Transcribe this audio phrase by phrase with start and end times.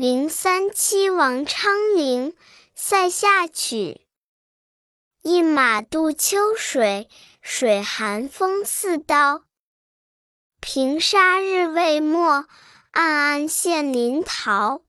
[0.00, 2.36] 零三七王昌龄
[2.72, 4.06] 塞下曲。
[5.22, 7.08] 一马渡秋水，
[7.42, 9.42] 水寒风似刀。
[10.60, 12.46] 平沙日未没，
[12.92, 14.84] 暗暗现临洮。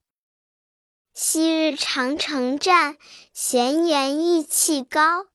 [1.12, 2.96] 昔日长城战，
[3.32, 5.26] 闲言意气高。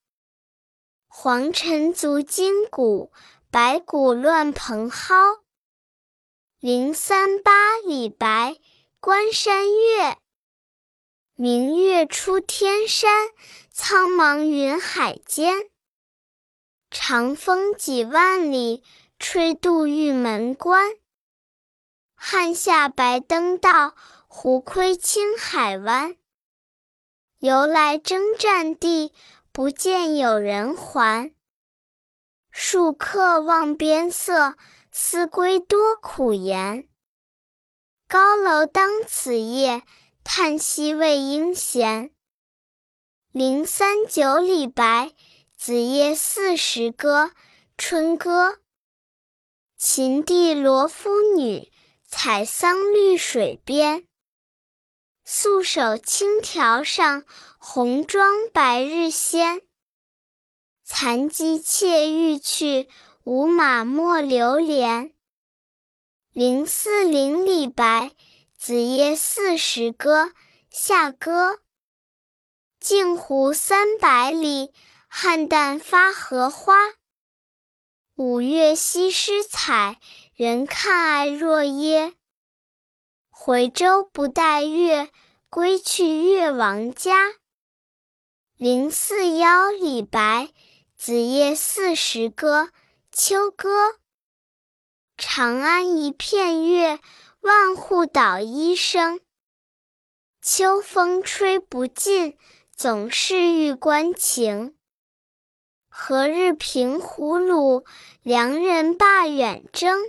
[1.05, 3.11] 黄尘足金古，
[3.51, 5.43] 白骨乱蓬蒿。
[6.61, 7.51] 零三八
[7.85, 8.55] 李白。
[9.05, 10.17] 关山月，
[11.35, 13.29] 明月出天山，
[13.69, 15.69] 苍茫云海间。
[16.89, 18.83] 长风几万里，
[19.19, 20.95] 吹度玉门关。
[22.15, 23.93] 汉下白登道，
[24.27, 26.17] 胡窥青海湾。
[27.37, 29.13] 由来征战地，
[29.51, 31.31] 不见有人还。
[32.51, 34.55] 戍客望边色，
[34.89, 36.89] 思归多苦颜。
[38.07, 39.81] 高楼当此夜，
[40.23, 42.11] 叹息未应闲。
[43.31, 45.11] 零三九李白，
[45.57, 47.31] 子夜四时歌，
[47.79, 48.59] 春歌。
[49.75, 51.71] 秦地罗敷女，
[52.05, 54.05] 采桑绿水边。
[55.23, 57.25] 素手青条上，
[57.57, 59.63] 红妆白日鲜。
[60.83, 62.87] 残机妾欲去，
[63.23, 65.14] 无马莫留连。
[66.37, 68.11] 零四零李白，
[68.57, 70.33] 子夜四时歌，
[70.69, 71.61] 下歌。
[72.77, 74.73] 镜湖三百里，
[75.09, 76.75] 菡萏发荷花。
[78.15, 79.97] 五月西施采，
[80.33, 82.13] 人看爱若耶。
[83.29, 85.09] 回舟不待月，
[85.49, 87.35] 归去月王家。
[88.57, 90.49] 零四幺李白，
[90.97, 92.71] 子夜四时歌，
[93.09, 93.99] 秋歌。
[95.17, 96.99] 长安一片月，
[97.39, 99.21] 万户捣衣声。
[100.41, 102.37] 秋风吹不尽，
[102.75, 104.75] 总是玉关情。
[105.87, 107.85] 何日平胡虏，
[108.23, 109.99] 良人罢远征？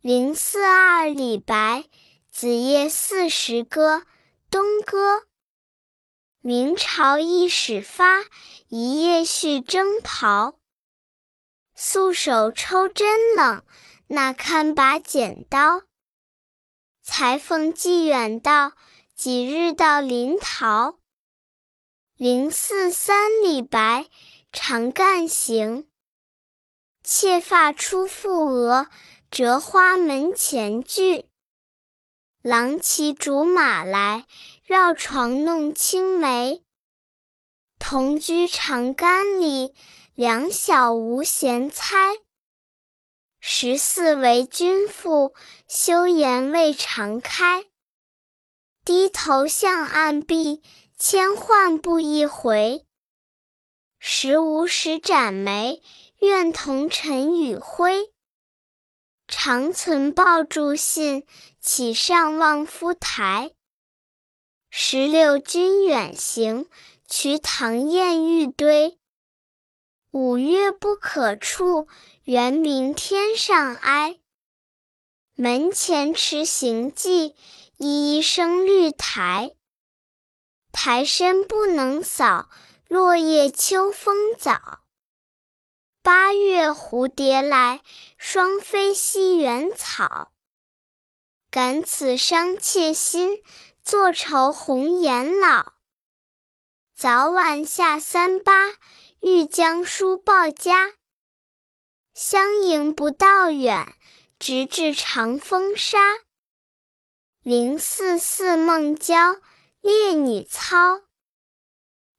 [0.00, 1.86] 零四二李白，
[2.30, 4.04] 子夜四时歌，
[4.48, 5.24] 东歌。
[6.40, 8.22] 明朝一始发，
[8.68, 10.54] 一夜续征袍。
[11.84, 13.64] 素手抽针冷，
[14.06, 15.82] 那堪把剪刀？
[17.02, 18.74] 裁缝寄远道，
[19.16, 21.00] 几日到临洮？
[22.16, 24.06] 零四三李白，
[24.52, 25.88] 长干行。
[27.02, 28.86] 妾发初覆额，
[29.28, 31.26] 折花门前剧。
[32.42, 34.24] 郎骑竹马来，
[34.62, 36.62] 绕床弄青梅。
[37.80, 39.74] 同居长干里。
[40.14, 41.96] 两小无嫌猜，
[43.40, 45.34] 十四为君妇，
[45.66, 47.64] 羞颜未尝开。
[48.84, 50.62] 低头向暗壁，
[50.98, 52.84] 千唤不一回。
[53.98, 55.82] 时无时展眉，
[56.18, 58.12] 愿同尘与灰。
[59.26, 61.26] 长存抱柱信，
[61.58, 63.52] 岂上望夫台？
[64.68, 66.68] 十六君远行，
[67.08, 68.98] 瞿塘滟玉堆。
[70.12, 71.88] 五月不可触，
[72.24, 74.20] 圆明天上哀。
[75.36, 77.34] 门前迟行迹，
[77.78, 79.56] 一一生绿苔。
[80.70, 82.50] 苔深不能扫，
[82.88, 84.80] 落叶秋风早。
[86.02, 87.80] 八月蝴蝶来，
[88.18, 90.30] 双飞西园草。
[91.50, 93.42] 感此伤妾心，
[93.82, 95.72] 坐愁红颜老。
[96.94, 98.52] 早晚下三巴。
[99.24, 100.94] 欲将书报家，
[102.12, 103.94] 相迎不道远，
[104.40, 106.00] 直至长风沙。
[107.44, 109.36] 零四四孟郊，
[109.80, 111.02] 烈女操。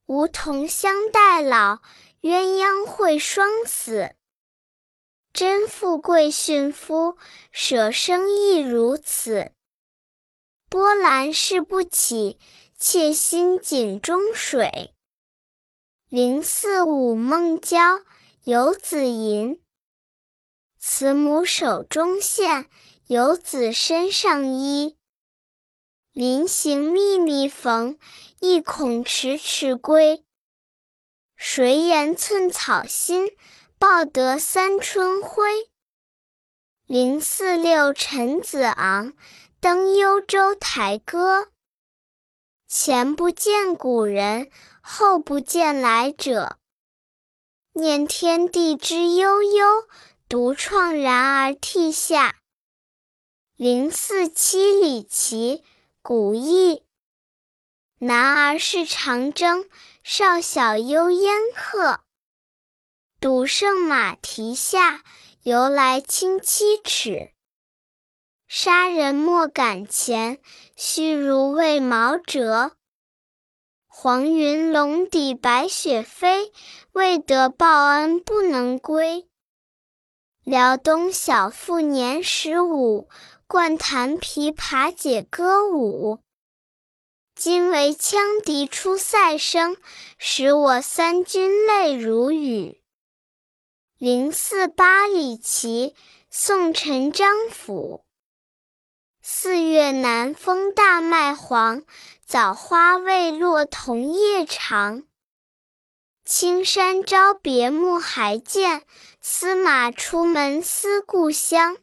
[0.06, 1.82] 梧桐相待老，
[2.22, 4.14] 鸳鸯会双死。
[5.34, 7.18] 真富贵殉夫，
[7.52, 9.52] 舍生亦如此。
[10.70, 12.38] 波澜誓不起，
[12.78, 14.93] 妾心井中水。
[16.16, 17.98] 零四五孟郊，
[18.44, 19.60] 游子吟。
[20.78, 22.68] 慈母手中线，
[23.08, 24.96] 游子身上衣。
[26.12, 27.98] 临行密密缝，
[28.38, 30.24] 意恐迟迟归。
[31.34, 33.32] 谁言寸草心，
[33.76, 35.68] 报得三春晖？
[36.86, 39.14] 零四六陈子昂，
[39.58, 41.48] 登幽州台歌。
[42.68, 44.48] 前不见古人。
[44.86, 46.58] 后不见来者，
[47.72, 49.88] 念天地之悠悠，
[50.28, 52.36] 独怆然而涕下。
[53.56, 55.64] 零四七李琦，
[56.02, 56.84] 古意。
[57.96, 59.70] 男儿是长征，
[60.02, 62.00] 少小幽烟客。
[63.18, 65.02] 赌胜马蹄下，
[65.44, 67.32] 由来轻七尺。
[68.46, 70.42] 杀人莫敢前，
[70.76, 72.76] 须如未毛折。
[73.96, 76.52] 黄云笼底白雪飞，
[76.92, 79.28] 未得报恩不能归。
[80.42, 83.08] 辽东小妇年十五，
[83.46, 86.18] 惯弹琵琶解歌舞。
[87.36, 89.76] 今为羌笛出塞声，
[90.18, 92.82] 使我三军泪如雨。
[93.96, 95.94] 零四八里奇，
[96.28, 98.04] 宋陈张甫。
[99.26, 101.82] 四月南风大麦黄，
[102.34, 105.04] 枣花未落桐叶长。
[106.24, 108.82] 青山朝别暮还见，
[109.20, 111.76] 司马出门思故乡。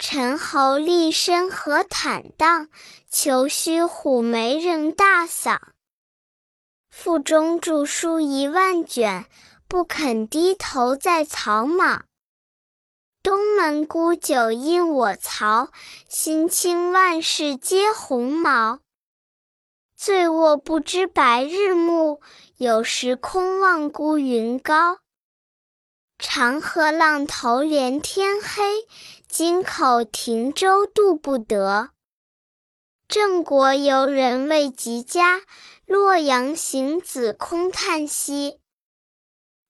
[0.00, 2.70] 陈侯立身何坦荡，
[3.08, 5.60] 裘须虎眉仍大嗓。
[6.90, 9.26] 腹中著书一万卷，
[9.68, 12.04] 不肯低头在草莽。
[13.22, 15.70] 东门沽酒应我曹，
[16.08, 18.80] 新清万事皆鸿毛。
[20.02, 22.22] 醉卧不知白日暮，
[22.56, 25.00] 有时空望孤云高。
[26.18, 28.86] 长河浪头连天黑，
[29.28, 31.90] 津口停舟渡不得。
[33.08, 35.42] 郑国游人未及家，
[35.84, 38.58] 洛阳行子空叹息。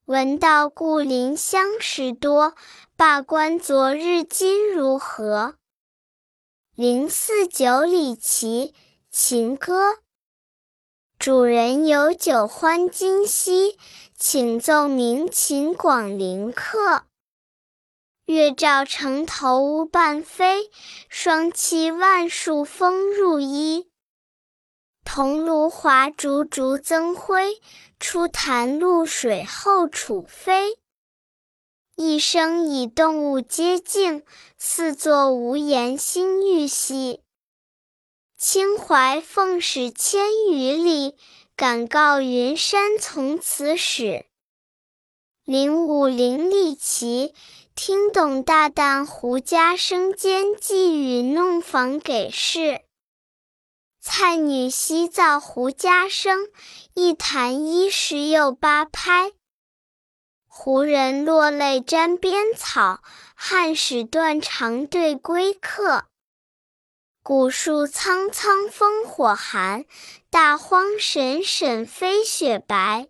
[0.05, 2.55] 闻道故邻相识多，
[2.95, 5.55] 罢官昨日今如何？
[6.73, 8.73] 零四九里奇
[9.09, 9.97] 情歌。
[11.21, 13.77] 主人有酒欢今夕，
[14.17, 17.03] 请奏鸣琴广陵客。
[18.25, 20.71] 月照城头乌半飞，
[21.09, 23.91] 霜栖万树风入衣。
[25.05, 27.61] 桐庐华烛烛增辉，
[27.99, 30.79] 出潭露水后楚飞。
[31.95, 34.23] 一生以动物皆静，
[34.57, 37.21] 四座无言心欲息。
[38.43, 41.15] 清淮奉使千余里，
[41.55, 44.25] 敢告云山从此始。
[45.45, 47.35] 零五零里奇，
[47.75, 52.81] 听懂大旦胡家生间寄语弄房给事。
[53.99, 56.47] 蔡女西造胡家生，
[56.95, 59.33] 一弹一十又八拍。
[60.47, 63.03] 胡人落泪沾边草，
[63.35, 66.05] 汉使断肠对归客。
[67.23, 69.85] 古树苍苍烽火寒，
[70.31, 73.09] 大荒沈沈飞雪白。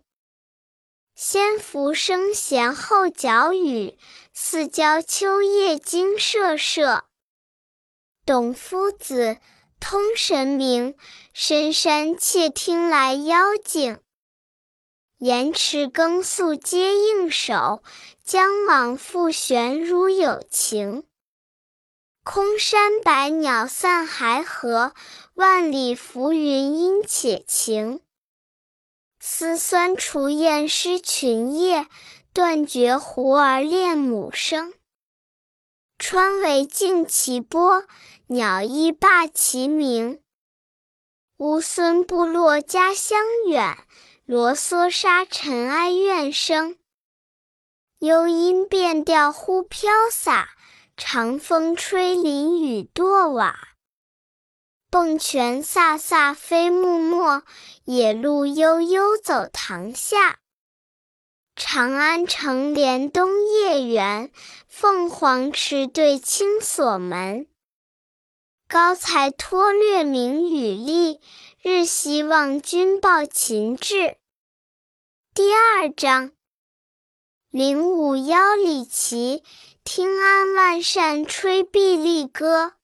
[1.14, 3.96] 先浮声弦后角雨，
[4.34, 7.04] 四郊秋叶惊瑟瑟。
[8.26, 9.38] 董夫子，
[9.80, 10.94] 通神明，
[11.32, 13.98] 深山窃听来妖精。
[15.16, 17.82] 盐池更宿皆应手，
[18.22, 21.04] 将往复旋如有情。
[22.24, 24.94] 空山百鸟散还合，
[25.34, 28.00] 万里浮云阴且晴。
[29.18, 31.88] 丝酸雏燕失群夜，
[32.32, 34.72] 断绝胡儿恋母声。
[35.98, 37.84] 川尾静其波，
[38.28, 40.22] 鸟依罢其鸣。
[41.38, 43.18] 乌孙部落家乡
[43.48, 43.78] 远，
[44.24, 46.78] 罗嗦沙尘哀怨声。
[47.98, 50.50] 幽音变调忽飘洒。
[50.94, 53.56] 长风吹林雨堕瓦，
[54.90, 57.42] 蹦泉飒飒飞木没，
[57.84, 60.40] 野鹿悠悠走塘下。
[61.56, 64.30] 长安城连东夜圆，
[64.68, 67.46] 凤凰池对青锁门。
[68.68, 71.20] 高才托略明雨丽，
[71.62, 74.18] 日夕望君报秦志。
[75.34, 76.32] 第二章，
[77.50, 79.42] 零五幺里奇。
[79.84, 82.74] 听安万扇吹碧丽歌，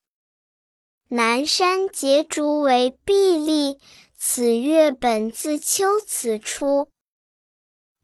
[1.07, 3.79] 南山结竹为碧丽。
[4.17, 6.91] 此乐本自秋词出。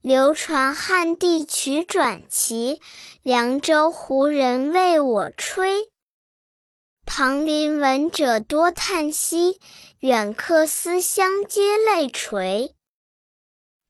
[0.00, 2.80] 流传汉地曲转奇，
[3.22, 5.90] 凉州胡人为我吹。
[7.04, 9.60] 旁邻闻者多叹息，
[9.98, 12.76] 远客思乡皆泪垂。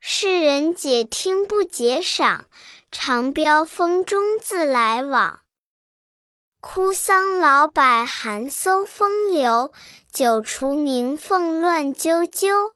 [0.00, 2.49] 世人解听不解赏。
[2.96, 5.40] 长标风中自来往，
[6.60, 9.72] 哭丧老柏寒飕风流。
[10.12, 12.72] 酒雏鸣凤乱啾啾，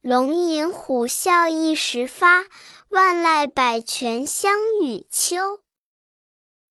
[0.00, 2.44] 龙吟虎啸一时发。
[2.90, 5.60] 万籁百泉相与秋。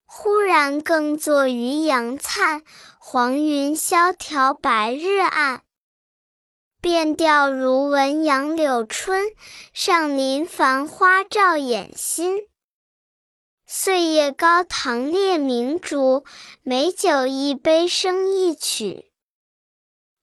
[0.06, 2.64] 忽然更作渔阳灿，
[2.98, 5.64] 黄云萧条白日暗。
[6.82, 9.28] 变调如闻杨柳春，
[9.72, 12.48] 上林繁花照眼心。
[13.68, 16.26] 岁月高堂列明烛，
[16.64, 19.12] 美酒一杯生一曲。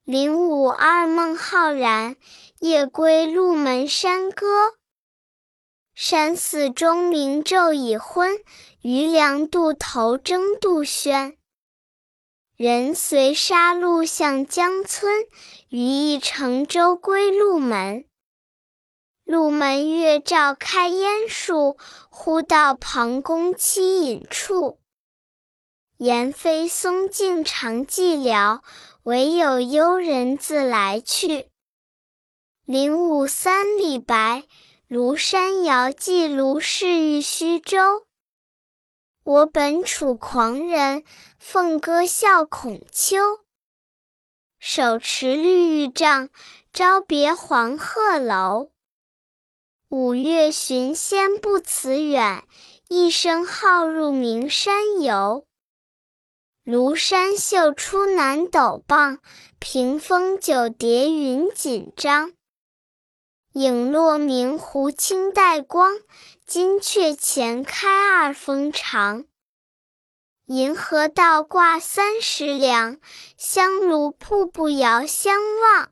[0.03, 2.17] 零五二梦浩然，
[2.59, 4.73] 夜归鹿门山歌。
[5.93, 8.37] 山寺钟鸣昼已昏，
[8.81, 11.37] 渔梁渡头争杜鹃。
[12.59, 15.13] 人随沙路向江村，
[15.69, 18.03] 余亦乘舟归鹿门。
[19.23, 21.77] 鹿门月照开烟树，
[22.09, 24.77] 忽到庞公栖隐处。
[25.99, 28.59] 言非松径长寂寥，
[29.03, 31.47] 惟有幽人自来去。
[32.65, 34.43] 零五三李白，
[34.89, 38.05] 庐山遥寄卢氏寓虚舟。
[39.23, 41.03] 我本楚狂人，
[41.41, 43.39] 凤歌笑孔丘。
[44.59, 46.29] 手持绿玉杖，
[46.73, 48.71] 朝别黄鹤楼。
[49.87, 52.43] 五岳寻仙不辞远，
[52.89, 55.47] 一声号入名山游。
[56.65, 59.19] 庐山秀出南斗傍，
[59.59, 62.33] 屏风九叠云锦张。
[63.53, 65.99] 影落明湖青带光。
[66.45, 69.25] 金阙前开二峰长，
[70.49, 72.97] 银河倒挂三十梁，
[73.37, 75.91] 香炉瀑布遥相望。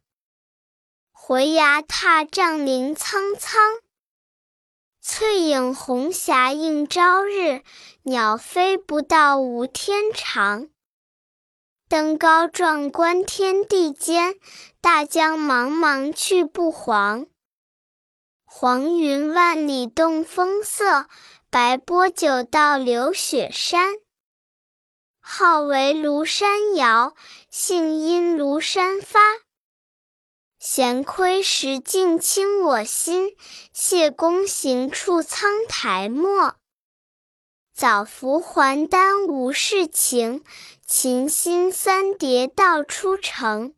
[1.12, 3.62] 回崖踏嶂林苍苍，
[5.00, 7.62] 翠影红霞映朝日。
[8.02, 10.70] 鸟飞不到无天长，
[11.88, 14.40] 登高壮观天地间，
[14.82, 17.28] 大江茫茫去不还。
[18.44, 21.06] 黄云万里动风色，
[21.52, 23.94] 白波九道流雪山。
[25.30, 27.14] 号为庐山谣，
[27.50, 29.20] 兴因庐山发。
[30.58, 33.36] 闲窥石镜清我心，
[33.74, 36.56] 谢公行处苍苔没。
[37.76, 40.46] 早服还丹无世情，
[40.86, 43.76] 琴心三叠道出城。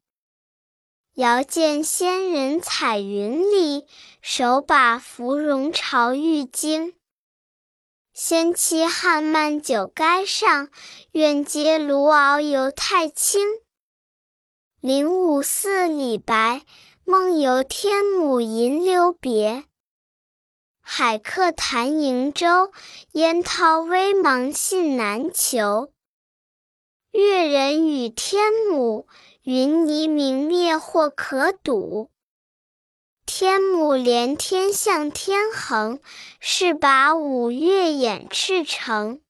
[1.16, 3.88] 遥见仙人彩云里，
[4.22, 6.94] 手把芙蓉朝玉京。
[8.22, 10.68] 仙期汉漫酒垓上，
[11.14, 13.42] 愿接卢敖游太清。
[14.82, 16.64] 灵武寺李白，
[17.06, 19.64] 梦游天姥吟留别。
[20.82, 22.74] 海客谈瀛洲，
[23.14, 25.94] 烟涛微茫信难求。
[27.12, 29.06] 越人语天姥。
[29.44, 32.12] 云霓明灭或可睹，
[33.32, 36.00] 天姥连天向天横，
[36.40, 39.22] 是把五岳掩赤城。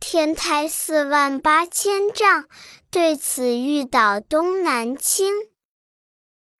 [0.00, 2.48] 天台四万八千丈，
[2.90, 5.32] 对此欲倒东南倾。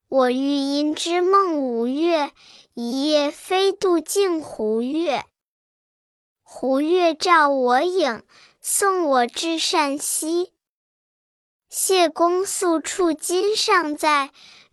[0.07, 2.31] 我欲因之梦吴越，
[2.75, 5.25] 一夜飞渡镜湖月。
[6.45, 8.23] 湖月照我影，
[8.61, 10.53] 送我至善溪。
[11.69, 14.31] 谢公宿处今尚在，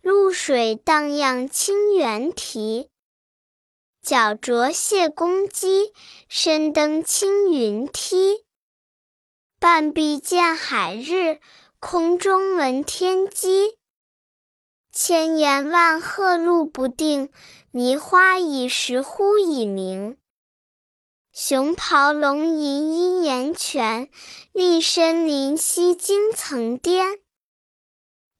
[0.07, 2.89] 露水荡漾清猿啼。
[4.01, 5.91] 脚着谢公屐，
[6.29, 8.45] 身登青云梯。
[9.59, 11.41] 半壁见海日，
[11.81, 13.75] 空中闻天鸡。
[14.93, 17.29] 千言万壑路不定，
[17.71, 20.15] 迷花倚石忽已明。
[21.33, 24.09] 熊咆龙吟阴岩泉，
[24.53, 27.19] 立深林溪惊层巅。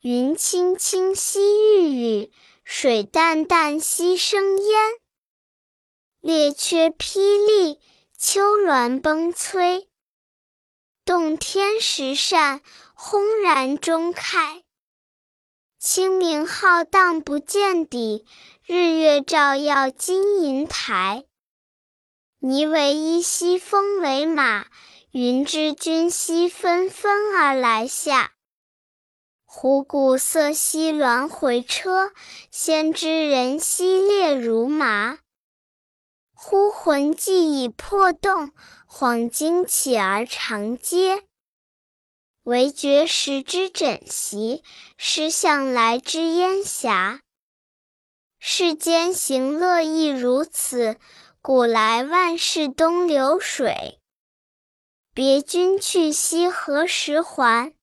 [0.10, 2.32] 云青青兮欲雨，
[2.64, 4.80] 水澹澹兮生烟。
[6.22, 7.82] 列缺霹雳，
[8.18, 9.88] 丘峦崩摧。
[11.04, 12.62] 洞天石扇，
[12.94, 14.64] 轰然中开。
[15.78, 18.26] 清明浩荡不见底，
[18.66, 21.26] 日月照耀金银台。
[22.40, 24.68] 霓为衣兮风为马，
[25.12, 28.37] 云之君兮纷纷而来下。
[29.60, 32.12] 虎鼓瑟兮鸾回车，
[32.52, 35.18] 仙知人兮列如麻。
[36.32, 38.52] 忽魂悸已破洞，
[38.88, 41.24] 恍惊起而长嗟。
[42.44, 44.62] 惟觉时之枕席，
[44.96, 47.22] 失向来之烟霞。
[48.38, 50.98] 世间行乐亦如此。
[51.42, 54.00] 古来万事东流水，
[55.16, 57.74] 别君去兮何时还？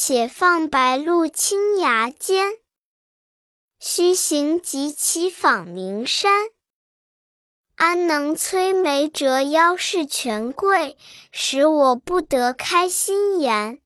[0.00, 2.52] 且放白鹿青崖间，
[3.80, 6.50] 须行即骑访名山。
[7.74, 10.96] 安能摧眉折腰事权贵，
[11.32, 13.80] 使我不得开心颜？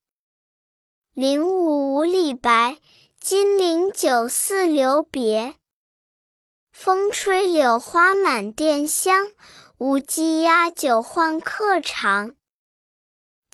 [1.15, 2.77] 零五五李白，
[3.19, 5.55] 金陵酒肆留别。
[6.73, 9.33] 风吹柳花满店香，
[9.79, 12.35] 无鸡鸭酒换客尝。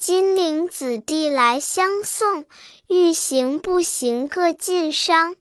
[0.00, 2.46] 金陵子弟来相送，
[2.86, 5.34] 欲行不行各尽觞。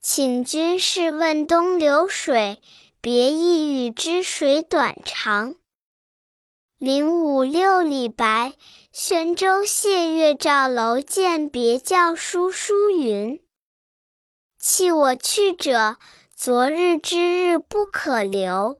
[0.00, 2.62] 请君试问东流水，
[3.00, 5.56] 别意与之水短长。
[6.78, 8.52] 零五六李白，
[8.92, 13.42] 宣州谢月照楼饯别教书书云：
[14.56, 15.96] 弃我去者，
[16.36, 18.78] 昨日之日不可留；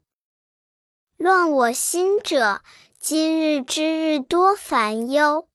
[1.17, 2.63] 乱我心者，
[3.05, 5.49] 今日之日多烦忧，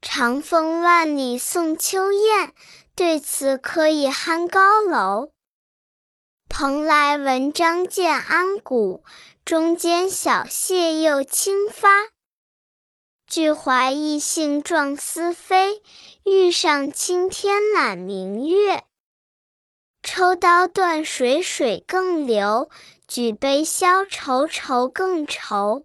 [0.00, 2.52] 长风万里送秋雁，
[2.94, 5.32] 对此可以酣高楼。
[6.48, 9.02] 蓬莱文章建安骨，
[9.44, 11.88] 中间小谢又轻发。
[13.26, 15.82] 俱怀逸兴壮思飞，
[16.24, 18.84] 欲上青天揽明月。
[20.04, 22.70] 抽刀断水水更流，
[23.08, 25.84] 举杯消愁愁更愁。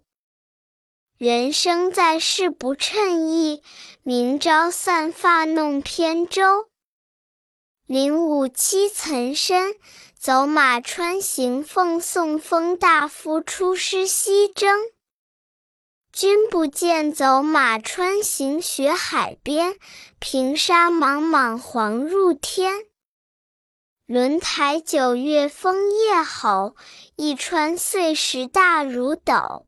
[1.16, 3.62] 人生在世不称意，
[4.02, 6.68] 明朝散发弄扁舟。
[7.86, 9.74] 零五七岑参，
[10.18, 14.80] 走马川行奉送封大夫出师西征。
[16.12, 19.76] 君不见走马川行雪海边，
[20.18, 22.86] 平沙莽莽黄入天。
[24.06, 26.74] 轮台九月风夜吼，
[27.14, 29.66] 一川碎石大如斗。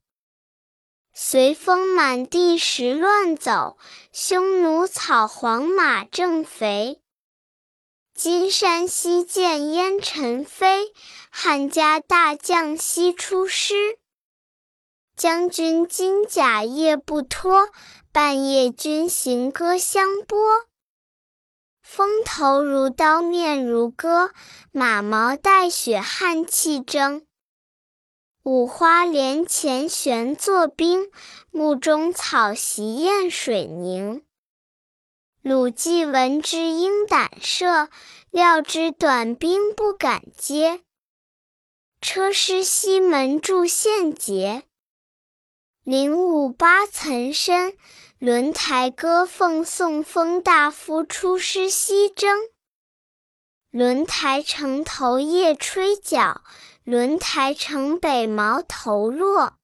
[1.19, 3.79] 随风满地石乱走，
[4.13, 7.01] 匈奴草黄马正肥。
[8.15, 10.93] 金山西见烟尘飞，
[11.31, 13.99] 汉家大将西出师。
[15.17, 17.71] 将军金甲夜不脱，
[18.13, 20.67] 半夜军行歌相拨。
[21.81, 24.33] 风头如刀面如割，
[24.71, 27.27] 马毛带雪汗气蒸。
[28.49, 31.11] 五花连前悬作冰，
[31.51, 34.23] 幕中草席咽水凝。
[35.43, 37.89] 鲁季闻之应胆慑，
[38.31, 40.83] 料知短兵不敢接。
[42.01, 44.63] 车师西门筑陷阱。
[45.83, 47.73] 零五八岑参，
[48.21, 52.39] 轮台歌奉送封大夫出师西征。
[53.73, 56.43] 轮台城头夜吹角。
[56.87, 59.55] 轮台城北毛头落，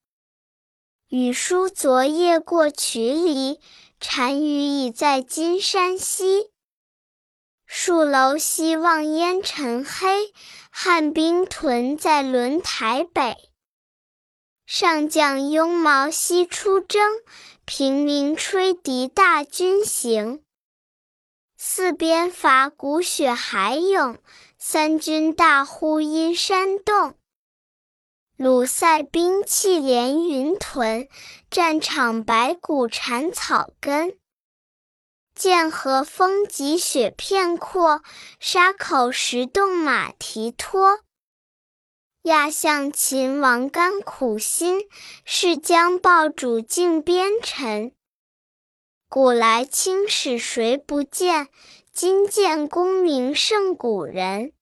[1.07, 3.61] 雨疏昨夜过渠犁，
[4.01, 6.51] 单于已在金山西。
[7.71, 10.33] 戍楼西望烟尘黑，
[10.69, 13.37] 汉兵屯在轮台北。
[14.67, 17.13] 上将拥矛西出征，
[17.65, 20.43] 平明吹笛大军行。
[21.57, 24.19] 四边伐鼓雪海涌。
[24.64, 27.16] 三军大呼阴山洞，
[28.37, 31.09] 鲁塞兵器连云屯，
[31.51, 34.16] 战场白骨缠草根。
[35.35, 38.05] 剑河风急雪片阔，
[38.38, 41.01] 沙口石洞马蹄脱。
[42.22, 44.88] 亚相秦王甘苦心，
[45.25, 47.92] 誓将报主尽边臣。
[49.09, 51.48] 古来青史谁不见？
[51.92, 54.52] 今见功名胜古人。